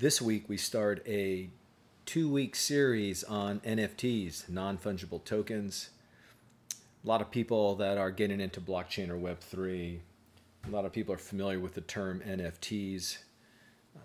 [0.00, 1.50] this week we start a
[2.06, 5.90] two week series on NFTs, non fungible tokens.
[7.04, 9.98] A lot of people that are getting into blockchain or Web3,
[10.66, 13.18] a lot of people are familiar with the term NFTs.
[13.94, 14.02] Um,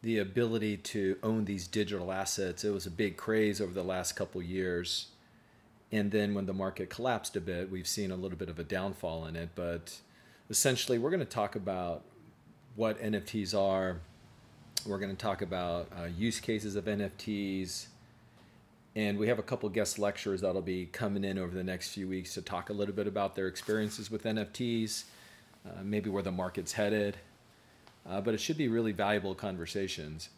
[0.00, 4.12] the ability to own these digital assets, it was a big craze over the last
[4.12, 5.08] couple years.
[5.90, 8.64] And then when the market collapsed a bit, we've seen a little bit of a
[8.64, 9.50] downfall in it.
[9.54, 10.00] But
[10.48, 12.02] essentially, we're going to talk about
[12.76, 14.00] what NFTs are,
[14.86, 17.86] we're going to talk about uh, use cases of NFTs.
[18.94, 22.08] And we have a couple guest lecturers that'll be coming in over the next few
[22.08, 25.04] weeks to talk a little bit about their experiences with NFTs,
[25.66, 27.16] uh, maybe where the market's headed.
[28.08, 30.28] Uh, but it should be really valuable conversations.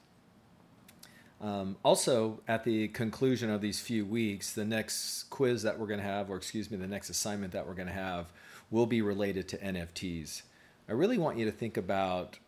[1.40, 6.00] Um, also, at the conclusion of these few weeks, the next quiz that we're going
[6.00, 8.26] to have, or excuse me, the next assignment that we're going to have,
[8.70, 10.42] will be related to NFTs.
[10.88, 12.38] I really want you to think about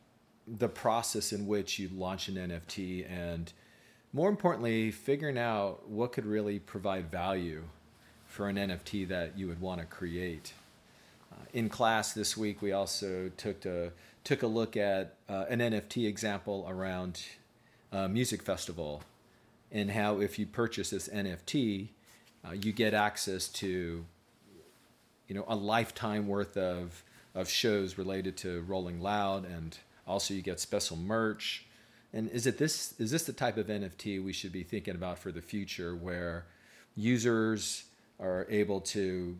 [0.46, 3.52] the process in which you launch an NFT and
[4.12, 7.64] more importantly, figuring out what could really provide value
[8.26, 10.54] for an NFT that you would want to create.
[11.30, 13.92] Uh, in class this week, we also took a,
[14.24, 17.22] took a look at uh, an NFT example around
[17.92, 19.02] a music festival
[19.70, 21.88] and how if you purchase this NFT,
[22.44, 24.04] uh, you get access to
[25.28, 27.02] you know a lifetime worth of,
[27.34, 29.76] of shows related to Rolling Loud and
[30.06, 31.64] also, you get special merch.
[32.12, 35.18] And is it this is this the type of NFT we should be thinking about
[35.18, 36.46] for the future, where
[36.94, 37.84] users
[38.20, 39.36] are able to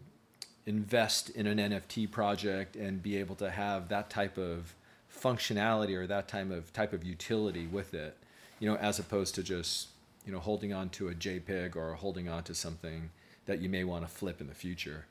[0.67, 4.75] invest in an NFT project and be able to have that type of
[5.15, 8.17] functionality or that type of type of utility with it,
[8.59, 9.89] you know, as opposed to just
[10.27, 13.11] you know holding on to a JPEG or holding on to something
[13.47, 15.07] that you may want to flip in the future.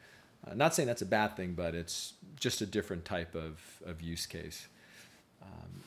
[0.45, 4.01] Uh, not saying that's a bad thing, but it's just a different type of, of
[4.01, 4.67] use case.
[5.45, 5.83] Um,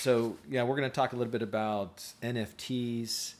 [0.00, 3.34] so yeah, we're going to talk a little bit about NFTs,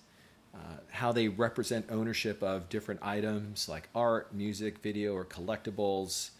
[0.54, 0.58] uh,
[0.90, 6.30] how they represent ownership of different items like art, music, video, or collectibles.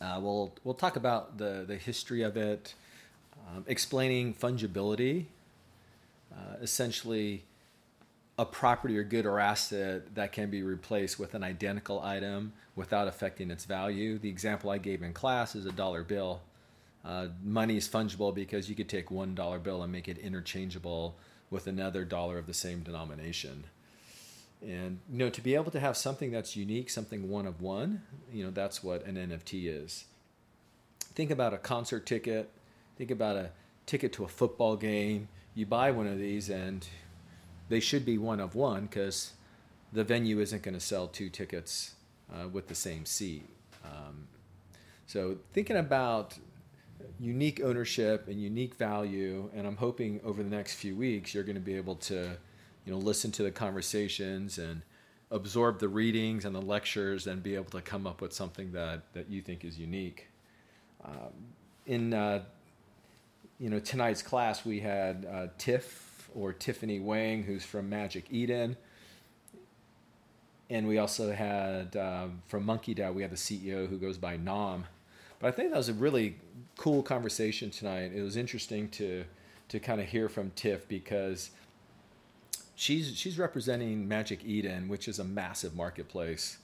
[0.00, 2.74] Uh, we'll we'll talk about the the history of it,
[3.48, 5.26] um, explaining fungibility,
[6.32, 7.44] uh, essentially
[8.38, 13.06] a property or good or asset that can be replaced with an identical item without
[13.06, 14.18] affecting its value.
[14.18, 16.40] The example I gave in class is a dollar bill.
[17.04, 21.16] Uh, money is fungible because you could take one dollar bill and make it interchangeable
[21.50, 23.64] with another dollar of the same denomination.
[24.62, 28.02] And you know, to be able to have something that's unique, something one of one,
[28.32, 30.06] you know, that's what an NFT is.
[31.14, 32.50] Think about a concert ticket.
[32.96, 33.50] Think about a
[33.86, 35.28] ticket to a football game.
[35.54, 36.86] You buy one of these, and
[37.68, 39.32] they should be one of one because
[39.92, 41.94] the venue isn't going to sell two tickets
[42.32, 43.46] uh, with the same seat.
[43.84, 44.28] Um,
[45.06, 46.34] so thinking about
[47.18, 49.50] unique ownership and unique value.
[49.54, 52.36] And I'm hoping over the next few weeks you're going to be able to,
[52.84, 54.82] you know, listen to the conversations and
[55.30, 59.12] absorb the readings and the lectures and be able to come up with something that
[59.14, 60.28] that you think is unique.
[61.04, 61.32] Um,
[61.86, 62.42] in uh,
[63.58, 68.76] you know tonight's class we had uh, Tiff or Tiffany Huang, who's from Magic Eden.
[70.70, 74.86] And we also had um, from MonkeDAO, we have the CEO who goes by Nom.
[75.38, 76.36] But I think that was a really
[76.76, 78.12] cool conversation tonight.
[78.14, 79.24] It was interesting to
[79.68, 81.50] to kind of hear from Tiff because
[82.74, 86.58] she's she's representing Magic Eden, which is a massive marketplace.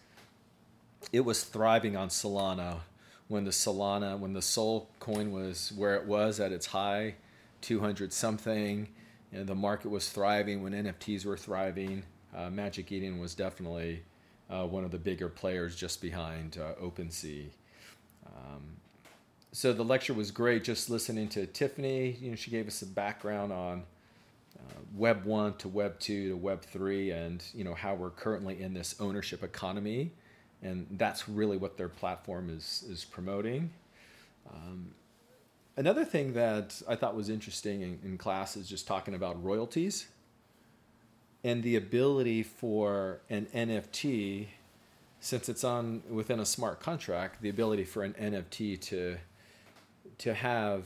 [1.12, 2.80] It was thriving on Solana
[3.28, 7.14] when the Solana when the Sol coin was where it was at its high,
[7.62, 8.88] 200 something.
[9.32, 12.02] And the market was thriving when NFTs were thriving.
[12.36, 14.02] Uh, Magic Eden was definitely
[14.50, 17.50] uh, one of the bigger players just behind uh, OpenSea.
[18.26, 18.76] Um,
[19.52, 20.64] so the lecture was great.
[20.64, 23.82] Just listening to Tiffany, you know, she gave us a background on
[24.58, 28.62] uh, Web one to Web two to Web three, and you know how we're currently
[28.62, 30.12] in this ownership economy,
[30.62, 33.70] and that's really what their platform is is promoting.
[34.52, 34.92] Um,
[35.76, 40.06] another thing that I thought was interesting in, in class is just talking about royalties
[41.42, 44.48] and the ability for an NFT,
[45.20, 49.18] since it's on within a smart contract, the ability for an NFT to
[50.18, 50.84] to have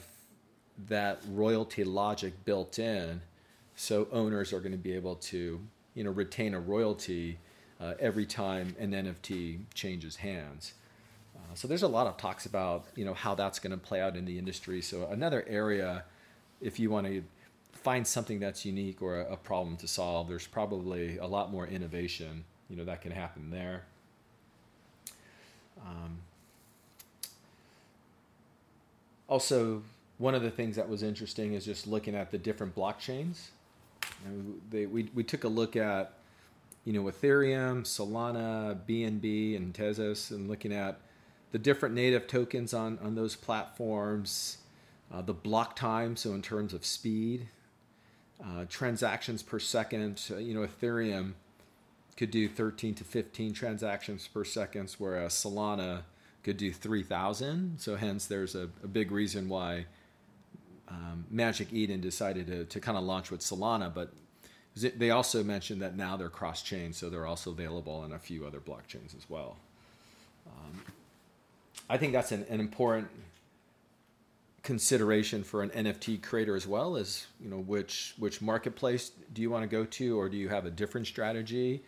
[0.88, 3.20] that royalty logic built in
[3.76, 5.60] so owners are going to be able to
[5.94, 7.38] you know retain a royalty
[7.80, 10.74] uh, every time an NFT changes hands.
[11.36, 14.00] Uh, so there's a lot of talks about you know how that's going to play
[14.00, 14.80] out in the industry.
[14.82, 16.04] So another area,
[16.60, 17.22] if you want to
[17.72, 21.66] find something that's unique or a, a problem to solve, there's probably a lot more
[21.66, 23.84] innovation you know that can happen there.
[25.80, 26.18] Um,
[29.28, 29.82] also
[30.18, 33.48] one of the things that was interesting is just looking at the different blockchains.
[34.24, 36.12] And they, we, we took a look at,
[36.84, 41.00] you know, Ethereum, Solana, BNB, and Tezos, and looking at
[41.52, 44.58] the different native tokens on, on those platforms,
[45.12, 47.48] uh, the block time, so in terms of speed,
[48.44, 50.20] uh, transactions per second.
[50.30, 51.32] Uh, you know, Ethereum
[52.16, 56.02] could do 13 to 15 transactions per second, whereas Solana
[56.42, 57.80] could do 3,000.
[57.80, 59.86] So, hence, there's a, a big reason why
[60.88, 64.12] um, Magic Eden decided to, to kind of launch with Solana, but
[64.76, 68.44] they also mentioned that now they're cross chain, so they're also available on a few
[68.44, 69.56] other blockchains as well.
[70.46, 70.82] Um,
[71.88, 73.08] I think that's an, an important
[74.62, 79.50] consideration for an NFT creator as well as you know which which marketplace do you
[79.50, 81.82] want to go to or do you have a different strategy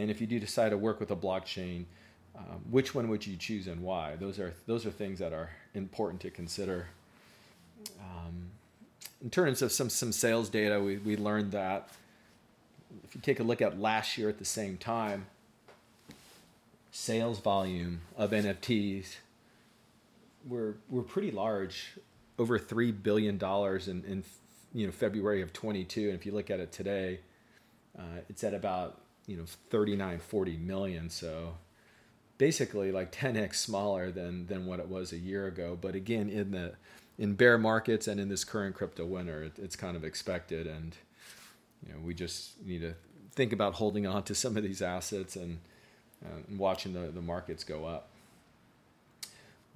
[0.00, 1.84] and if you do decide to work with a blockchain
[2.36, 4.16] um, which one would you choose and why?
[4.16, 6.88] Those are those are things that are important to consider.
[8.00, 8.50] Um,
[9.22, 11.88] in terms of some some sales data we, we learned that
[13.04, 15.26] if you take a look at last year at the same time
[16.92, 19.16] sales volume of NFTs
[20.46, 21.98] were were pretty large
[22.38, 24.24] over three billion dollars in, in
[24.72, 27.20] you know February of 22, and if you look at it today,
[27.98, 29.00] uh, it's at about
[29.30, 31.08] you know 39, 40 million.
[31.08, 31.54] So
[32.36, 35.78] basically like 10x smaller than than what it was a year ago.
[35.80, 36.72] But again, in the
[37.16, 40.96] in bear markets and in this current crypto winter, it, it's kind of expected, and
[41.86, 42.94] you know we just need to
[43.32, 45.60] think about holding on to some of these assets and,
[46.24, 48.09] uh, and watching the, the markets go up.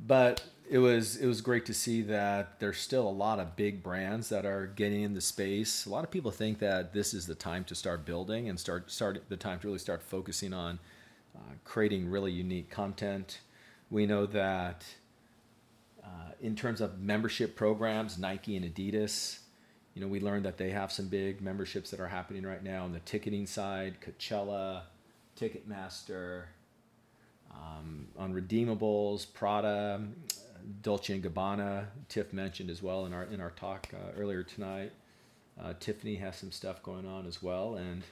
[0.06, 3.82] But it was it was great to see that there's still a lot of big
[3.82, 5.86] brands that are getting in the space.
[5.86, 8.90] A lot of people think that this is the time to start building and start
[8.90, 10.78] start the time to really start focusing on
[11.36, 13.40] uh, creating really unique content.
[13.90, 14.84] We know that
[16.02, 19.40] uh, in terms of membership programs, Nike and Adidas,
[19.94, 22.84] you know, we learned that they have some big memberships that are happening right now
[22.84, 24.82] on the ticketing side, Coachella,
[25.38, 26.44] Ticketmaster,
[27.54, 30.00] um, on redeemables, Prada,
[30.82, 34.92] Dolce and Gabbana, Tiff mentioned as well in our in our talk uh, earlier tonight.
[35.62, 38.02] Uh, Tiffany has some stuff going on as well, and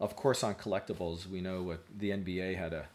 [0.00, 2.86] of course on collectibles, we know what the NBA had a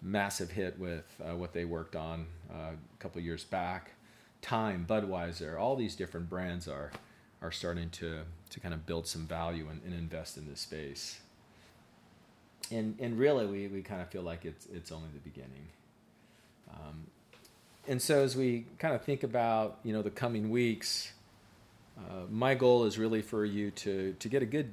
[0.00, 3.92] massive hit with uh, what they worked on uh, a couple years back.
[4.40, 6.92] Time, Budweiser, all these different brands are
[7.42, 8.20] are starting to
[8.50, 11.20] to kind of build some value and, and invest in this space.
[12.70, 15.68] And and really, we, we kind of feel like it's it's only the beginning.
[16.70, 17.06] Um,
[17.86, 21.12] and so as we kind of think about you know the coming weeks,
[21.98, 24.72] uh, my goal is really for you to to get a good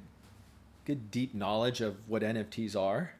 [0.84, 3.14] good deep knowledge of what NFTs are,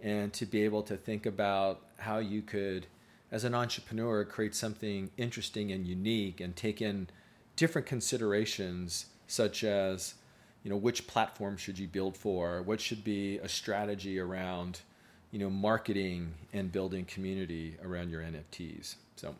[0.00, 2.86] and to be able to think about how you could,
[3.32, 7.08] as an entrepreneur, create something interesting and unique, and take in
[7.56, 10.14] different considerations such as
[10.64, 14.80] you know which platform should you build for what should be a strategy around
[15.30, 19.34] you know marketing and building community around your nfts so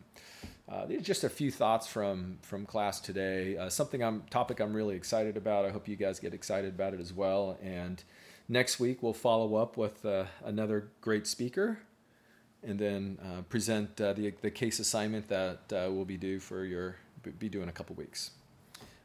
[0.69, 3.57] uh, these are just a few thoughts from from class today.
[3.57, 5.67] Uh, something I'm topic I'm really excited about.
[5.67, 7.59] I hope you guys get excited about it as well.
[7.63, 8.03] And
[8.49, 11.81] next week we'll follow up with uh, another great speaker,
[12.63, 16.65] and then uh, present uh, the the case assignment that uh, will be due for
[16.65, 16.97] your
[17.39, 18.31] be due in a couple weeks.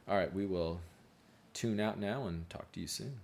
[0.08, 0.80] All right, we will
[1.54, 3.20] tune out now and talk to you soon.